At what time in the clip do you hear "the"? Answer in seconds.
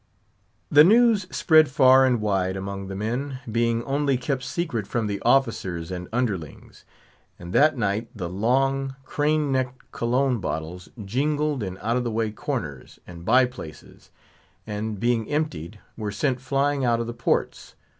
0.71-0.83, 2.87-2.95, 5.05-5.21, 8.15-8.27, 12.03-12.09, 17.05-17.13